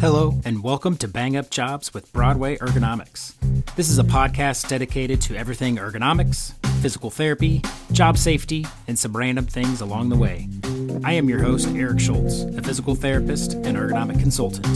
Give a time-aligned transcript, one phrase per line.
[0.00, 3.34] Hello, and welcome to Bang Up Jobs with Broadway Ergonomics.
[3.74, 9.46] This is a podcast dedicated to everything ergonomics, physical therapy, job safety, and some random
[9.46, 10.48] things along the way.
[11.02, 14.68] I am your host, Eric Schultz, a physical therapist and ergonomic consultant.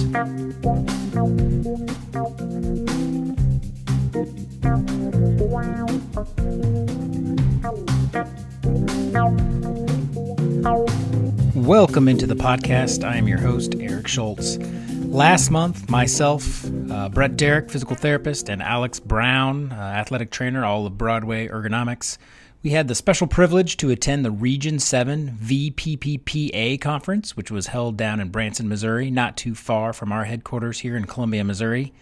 [11.54, 13.04] Welcome into the podcast.
[13.04, 13.71] I am your host,
[14.08, 14.58] Schultz.
[15.06, 20.86] Last month, myself, uh, Brett Derrick, physical therapist, and Alex Brown, uh, athletic trainer, all
[20.86, 22.18] of Broadway Ergonomics,
[22.62, 27.96] we had the special privilege to attend the Region 7 VPPPA conference, which was held
[27.96, 31.92] down in Branson, Missouri, not too far from our headquarters here in Columbia, Missouri.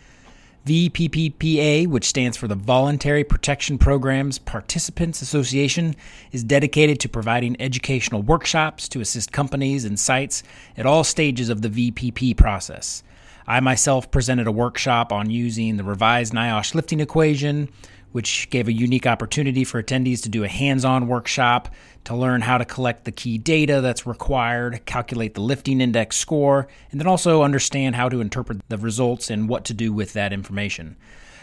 [0.67, 5.97] VPPPA, which stands for the Voluntary Protection Programs Participants Association,
[6.33, 10.43] is dedicated to providing educational workshops to assist companies and sites
[10.77, 13.03] at all stages of the VPP process.
[13.47, 17.71] I myself presented a workshop on using the revised NIOSH lifting equation,
[18.13, 21.69] which gave a unique opportunity for attendees to do a hands on workshop
[22.05, 26.67] to learn how to collect the key data that's required, calculate the lifting index score,
[26.91, 30.33] and then also understand how to interpret the results and what to do with that
[30.33, 30.97] information.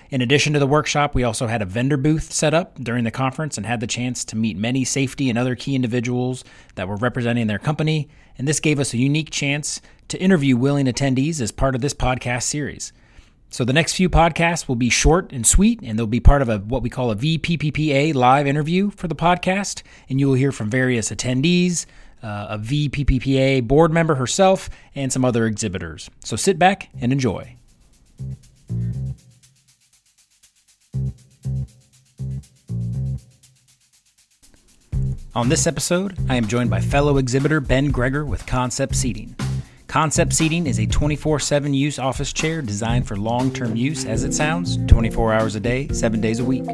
[0.09, 3.12] In addition to the workshop, we also had a vendor booth set up during the
[3.12, 6.96] conference and had the chance to meet many safety and other key individuals that were
[6.96, 8.08] representing their company.
[8.38, 11.94] And this gave us a unique chance to interview willing attendees as part of this
[11.94, 12.94] podcast series.
[13.50, 16.50] So the next few podcasts will be short and sweet, and they'll be part of
[16.50, 20.52] a what we call a VPPPA live interview for the podcast, and you will hear
[20.52, 21.86] from various attendees,
[22.22, 26.09] uh, a VPPPA board member herself, and some other exhibitors.
[26.23, 27.56] So sit back and enjoy.
[35.34, 39.36] On this episode, I am joined by fellow exhibitor Ben Greger with Concept Seating.
[39.98, 44.24] Concept Seating is a 24 7 use office chair designed for long term use, as
[44.24, 46.66] it sounds, 24 hours a day, 7 days a week.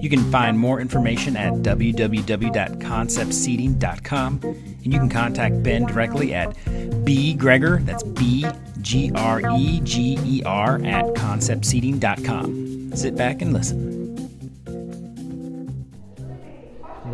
[0.00, 6.56] You can find more information at www.conceptseating.com and you can contact Ben directly at
[7.04, 8.44] B Greger, that's B
[8.80, 12.96] G R E G E R, at conceptseating.com.
[12.96, 13.93] Sit back and listen.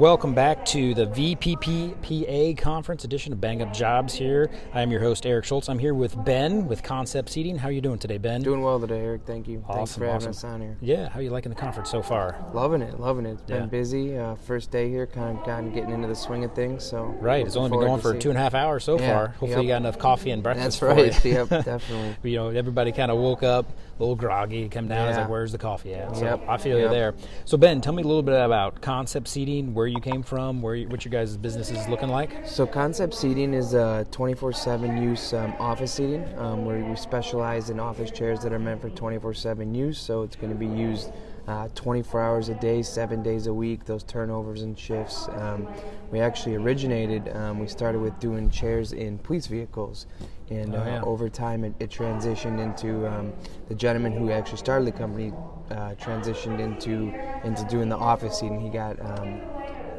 [0.01, 4.51] Welcome back to the VPPPA conference edition of Bang Up Jobs here.
[4.73, 5.69] I am your host, Eric Schultz.
[5.69, 7.59] I'm here with Ben with Concept Seating.
[7.59, 8.41] How are you doing today, Ben?
[8.41, 9.23] Doing well today, Eric.
[9.27, 9.63] Thank you.
[9.69, 10.13] Awesome, Thanks for awesome.
[10.13, 10.79] having us on here.
[10.81, 12.43] Yeah, how are you liking the conference so far?
[12.55, 13.33] Loving it, loving it.
[13.33, 13.67] It's been Yeah.
[13.67, 14.17] busy.
[14.17, 16.83] Uh, first day here, kind of gotten getting into the swing of things.
[16.83, 19.27] So Right, it's only been going for two and a half hours so Yeah, far.
[19.29, 19.63] Hopefully, yep.
[19.65, 20.65] you got enough coffee and breakfast.
[20.65, 21.25] That's for right.
[21.27, 22.31] yep, definitely.
[22.31, 25.23] you know, everybody kind of woke up a little groggy, come down, it's Yeah.
[25.25, 26.17] like, where's the coffee at?
[26.17, 27.13] So Yep, I feel you there.
[27.45, 30.75] So Ben, tell me a little bit about Concept Seating, where you came from, where
[30.75, 32.47] you, what your guys' business is looking like.
[32.47, 37.79] So concept seating is a 24/7 use um, office seating, um, where we specialize in
[37.81, 39.99] office chairs that are meant for 24/7 use.
[39.99, 41.13] So it's going to be used
[41.49, 43.85] uh, 24 hours a day, seven days a week.
[43.85, 45.29] Those turnovers and shifts.
[45.31, 45.67] Um,
[46.11, 47.29] we actually originated.
[47.35, 50.07] Um, we started with doing chairs in police vehicles,
[50.51, 51.03] and Oh, uh, yeah.
[51.03, 53.33] over time it, it transitioned into um,
[53.69, 55.33] the gentleman who actually started the company
[55.71, 57.13] uh, transitioned into
[57.45, 58.61] into doing the office seating.
[58.61, 59.41] He got um,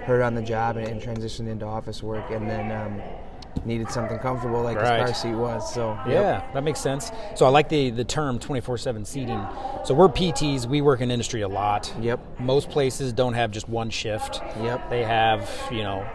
[0.04, 3.02] hurt on the job and, and transitioned into office work, and then um,
[3.66, 5.02] needed something comfortable like Right.
[5.02, 5.74] his car seat was.
[5.74, 6.08] So yep.
[6.08, 7.12] Yeah, that makes sense.
[7.36, 9.46] So I like the the term 24/7 seating.
[9.84, 11.94] So we're PTs, we work in industry a lot.
[12.00, 12.20] Yep.
[12.40, 14.42] Most places don't have just one shift.
[14.62, 14.90] Yep.
[14.90, 16.06] They have, you know,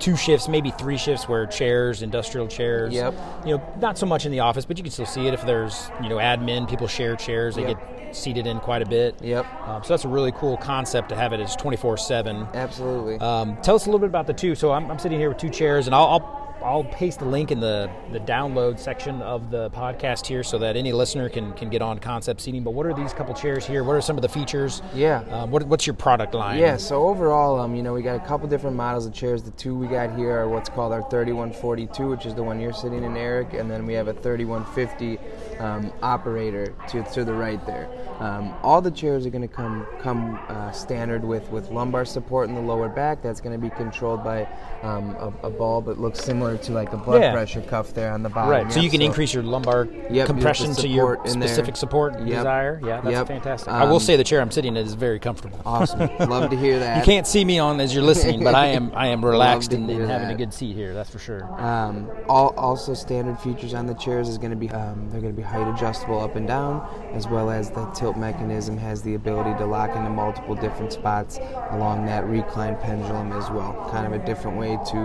[0.00, 2.92] two shifts, maybe three shifts where chairs, industrial chairs.
[2.92, 3.14] Yep.
[3.44, 5.42] You know, not so much in the office, but you can still see it if
[5.46, 7.78] there's, you know, admin, people share chairs, they Yep.
[8.06, 9.14] get seated in quite a bit.
[9.22, 9.46] Yep.
[9.68, 12.48] Um, so that's a really cool concept to have it as 24/7.
[12.54, 13.18] Absolutely.
[13.20, 14.54] Um, tell us a little bit about the two.
[14.56, 17.50] So I'm, I'm sitting here with two chairs, and I'll, I'll I'll paste the link
[17.50, 21.70] in the, the download section of the podcast here, so that any listener can can
[21.70, 22.62] get on concept seating.
[22.62, 23.84] But what are these couple chairs here?
[23.84, 24.82] What are some of the features?
[24.94, 25.20] Yeah.
[25.30, 26.58] Um, what, what's your product line?
[26.58, 29.42] Yeah, so overall, um, you know, we got a couple different models of chairs.
[29.42, 32.72] The two we got here are what's called our 3142, which is the one you're
[32.72, 35.18] sitting in, Eric, and then we have a 3150
[35.60, 37.88] um, operator to, to the right there.
[38.18, 42.48] Um, all the chairs are going to come come uh, standard with, with lumbar support
[42.48, 43.22] in the lower back.
[43.22, 44.46] That's going to be controlled by
[44.82, 47.32] um, a, a bulb that looks similar to like a blood Yeah.
[47.32, 48.50] pressure cuff there on the bottom.
[48.50, 48.72] Right.
[48.72, 52.26] So you can increase your lumbar Yep, compression to your specific support Yep.
[52.26, 52.80] desire.
[52.82, 53.26] Yeah, that's Yep.
[53.28, 53.72] fantastic.
[53.72, 55.58] I will Um, say the chair I'm sitting in is very comfortable.
[55.64, 56.08] Awesome.
[56.28, 56.96] Love to hear that.
[56.98, 59.88] You can't see me on as you're listening, but I am I am relaxed and,
[59.90, 60.94] and having a good seat here.
[60.94, 61.44] That's for sure.
[61.60, 65.34] Um, all, also, standard features on the chairs is going to be um, they're going
[65.34, 69.14] to be height adjustable up and down, as well as the tilt mechanism has the
[69.14, 71.38] ability to lock into multiple different spots
[71.70, 73.88] along that recline pendulum as well.
[73.90, 74.98] Kind of a different way to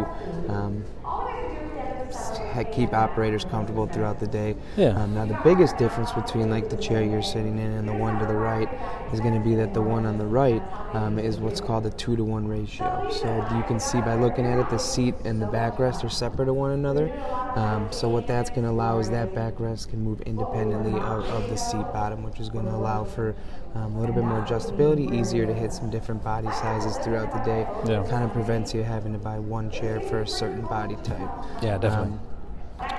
[0.49, 0.83] um,
[2.63, 4.55] keep operators comfortable throughout the day.
[4.77, 4.89] Yeah.
[4.89, 8.19] Um, now the biggest difference between like the chair you're sitting in and the one
[8.19, 8.69] to the right
[9.13, 10.63] is going to be that the one on the right
[10.93, 13.09] um, is what's called a two to one ratio.
[13.11, 16.49] So you can see by looking at it, the seat and the backrest are separate
[16.49, 17.11] of one another.
[17.55, 21.49] Um, so what that's going to allow is that backrest can move independently of, of
[21.49, 23.35] the seat bottom, which is going to allow for
[23.75, 27.39] um, a little bit more adjustability, easier to hit some different body sizes throughout the
[27.39, 27.67] day.
[27.85, 28.05] Yeah.
[28.09, 31.29] Kind of prevents you having to buy one chair for a certain body type.
[31.61, 32.13] Yeah, definitely.
[32.13, 32.19] Um,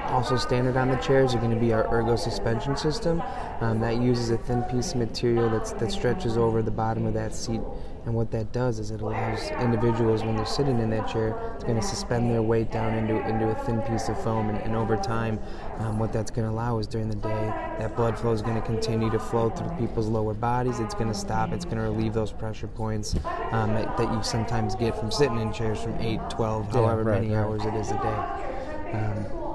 [0.06, 3.22] also standard on the chairs are going to be our ergo suspension system.
[3.60, 7.14] Um, that uses a thin piece of material that's, that stretches over the bottom of
[7.14, 7.60] that seat.
[8.06, 11.64] And what that does is it allows individuals, when they're sitting in that chair, it's
[11.64, 14.48] going to suspend their weight down into, into a thin piece of foam.
[14.48, 15.40] And, and over time,
[15.78, 18.54] um, what that's going to allow is during the day, that blood flow is going
[18.54, 20.78] to continue to flow through people's lower bodies.
[20.78, 21.52] It's going to stop.
[21.52, 23.16] It's going to relieve those pressure points
[23.50, 27.02] um, that, that you sometimes get from sitting in chairs from 8, 12, Yeah, however
[27.02, 27.42] right, many right.
[27.42, 28.96] hours it is a day.
[28.98, 29.45] Um,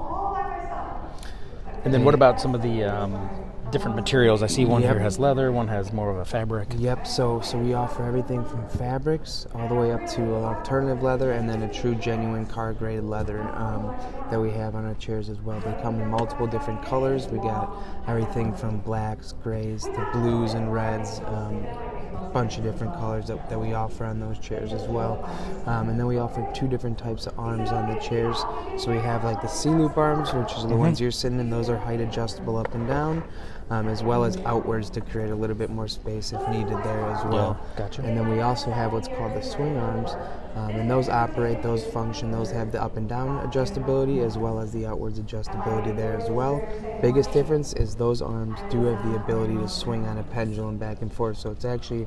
[1.84, 3.28] And then what about some of the um,
[3.72, 4.42] different materials?
[4.42, 4.92] I see one Yep.
[4.92, 6.68] here has leather, one has more of a fabric.
[6.78, 7.06] Yep.
[7.06, 11.32] So so we offer everything from fabrics all the way up to an alternative leather,
[11.32, 13.94] and then a true genuine car grade leather um,
[14.30, 15.58] that we have on our chairs as well.
[15.60, 17.26] They come in multiple different colors.
[17.28, 17.74] We got
[18.06, 21.20] everything from blacks, grays, to blues and reds.
[21.26, 21.66] Um,
[22.32, 25.22] bunch of different colors that, that we offer on those chairs as well.
[25.66, 28.38] Um, and then we offer two different types of arms on the chairs.
[28.78, 31.50] So we have like the C-loop arms, which is the ones you're sitting in.
[31.50, 33.22] Those are height adjustable up and down,
[33.72, 37.10] um, as well as outwards to create a little bit more space if needed there
[37.10, 37.58] as well.
[37.74, 38.02] gotcha.
[38.02, 40.14] And then we also have what's called the swing arms.
[40.54, 44.60] Um, and those operate, those function, those have the up and down adjustability as well
[44.60, 46.62] as the outwards adjustability there as well.
[47.00, 51.00] Biggest difference is those arms do have the ability to swing on a pendulum back
[51.00, 51.38] and forth.
[51.38, 52.06] So it's actually,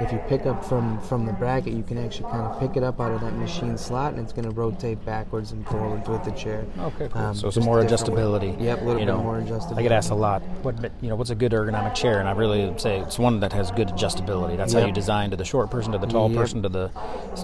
[0.00, 2.82] if you pick up from from the bracket, you can actually kind of pick it
[2.82, 6.24] up out of that machine slot, and it's going to rotate backwards and forwards with
[6.24, 6.64] the chair.
[6.78, 7.20] Okay, cool.
[7.20, 8.22] Um, so just some more a different way.
[8.22, 8.62] adjustability.
[8.62, 9.78] Yep, a little you bit know, more adjustability.
[9.78, 10.40] I get asked a lot.
[10.62, 11.16] What you know?
[11.16, 12.20] What's a good ergonomic chair?
[12.20, 14.56] And I really say it's one that has good adjustability.
[14.56, 16.38] That's how you design to the short person, to the tall Yep.
[16.40, 16.90] person, to the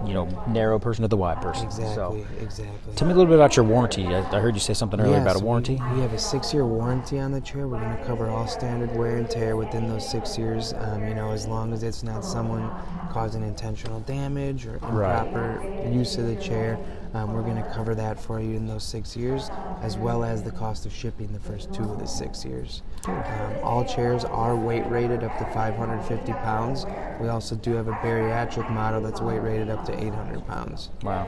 [0.06, 1.66] you know narrow person, to the wide person.
[1.66, 2.94] Exactly, So, exactly.
[2.96, 4.06] tell me a little bit about your warranty.
[4.06, 5.74] I, I heard you say something earlier about a we- warranty.
[5.94, 7.66] We, have a six-year warranty on the chair.
[7.68, 10.72] We're going to cover all standard wear and tear within those six years.
[10.74, 12.70] Um, you know, as long as it's not someone
[13.10, 15.26] causing intentional damage or Right.
[15.26, 16.78] improper use of the chair,
[17.14, 19.50] um, we're going to cover that for you in those six years,
[19.82, 22.82] as well as the cost of shipping the first two of the six years.
[23.06, 23.14] Um,
[23.62, 26.86] all chairs are weight rated up to 550 pounds.
[27.20, 30.90] We also do have a bariatric model that's weight rated up to 800 pounds.
[31.02, 31.26] Wow,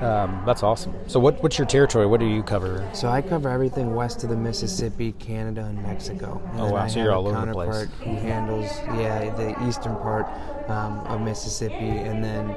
[0.00, 0.94] um, that's awesome.
[1.08, 2.06] So what, what's your territory?
[2.06, 2.88] What do you cover?
[2.94, 6.40] So I cover everything west of the Mississippi, Canada, and Mexico.
[6.52, 7.88] And Oh, wow, I so you're all over the place.
[8.04, 10.26] Who handles yeah the eastern part
[10.70, 12.50] um, of Mississippi, and then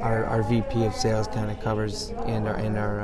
[0.00, 3.00] our, our VP of sales kind of covers and our and our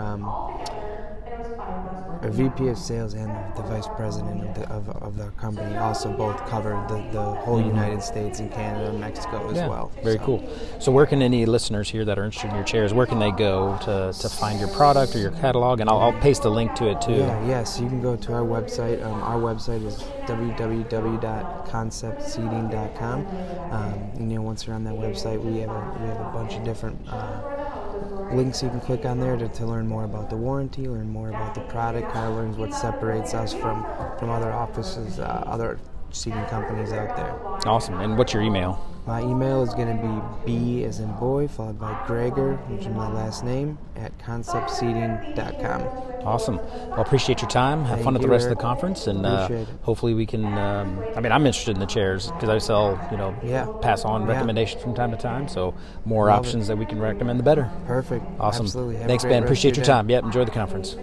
[2.23, 6.11] our VP of sales and the vice president of the of, of the company also
[6.13, 9.57] both cover the, the whole United States and Canada and Mexico as Mm-hmm.
[9.57, 9.91] Yeah, well.
[10.03, 10.43] very So- cool.
[10.79, 13.31] So, where can any listeners here that are interested in your chairs, where can they
[13.33, 15.81] go to, to find your product or your catalog?
[15.81, 17.13] And I'll, I'll paste a link to it too.
[17.15, 19.03] Yeah, yes, you can go to our website.
[19.05, 19.97] Um, our website is
[20.27, 23.27] www.conceptseating.com.
[23.73, 26.31] Um, and, you know, once you're on that website, we have a, we have a
[26.33, 27.42] bunch of different uh,
[28.33, 31.29] links you can click on there to, to learn more about the warranty, learn more
[31.29, 33.87] about the product, kind of learns what separates us from
[34.19, 35.79] from other offices, uh, other
[36.11, 37.35] seating companies out there.
[37.67, 38.01] Awesome.
[38.01, 38.92] And what's your email?
[39.05, 42.95] My email is going to be B as in boy, followed by Greger, which is
[42.95, 45.83] my last name, at conceptseating.com.
[46.25, 46.59] Awesome.
[46.59, 47.81] Well, appreciate your time.
[47.81, 48.53] Have Thank fun at the rest Eric.
[48.53, 49.49] of the conference, and uh,
[49.83, 50.45] hopefully we can.
[50.57, 53.67] Um, I mean, I'm interested in the chairs because I sell, you know, Yeah.
[53.83, 54.29] pass on Yeah.
[54.35, 55.49] recommendations from time to time.
[55.49, 57.69] So more Love options that we can recommend, the better.
[57.89, 58.25] Perfect.
[58.39, 58.67] Awesome.
[58.67, 58.97] Absolutely.
[58.99, 59.43] Have Thanks, Ben.
[59.43, 59.91] Appreciate your day.
[59.93, 60.09] time.
[60.11, 60.23] Yep.
[60.25, 60.97] Enjoy the conference.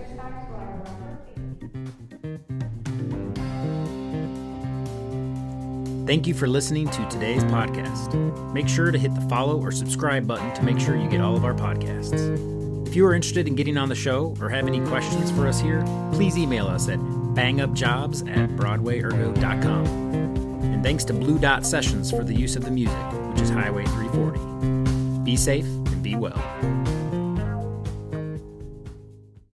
[6.10, 8.16] Thank you for listening to today's podcast.
[8.52, 11.38] Make sure to hit the follow or subscribe button to make sure you get all
[11.38, 12.88] of our podcasts.
[12.88, 15.62] If you are interested in getting on the show or have any questions for us
[15.62, 19.86] here, please email us at bangupjobs at broadwayergo.com.
[20.64, 22.98] And thanks to Blue Dot Sessions for the use of the music,
[23.30, 25.24] which is Highway 340.
[25.24, 26.34] Be safe and be well.